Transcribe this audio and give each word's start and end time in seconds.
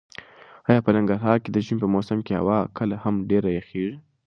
ایا 0.69 0.79
په 0.85 0.91
ننګرهار 0.95 1.37
کې 1.43 1.49
د 1.51 1.57
ژمي 1.65 1.77
په 1.83 1.87
موسم 1.93 2.19
کې 2.25 2.37
هوا 2.39 2.59
کله 2.77 2.95
هم 3.03 3.15
ډېره 3.29 3.49
یخیږي؟ 3.57 3.95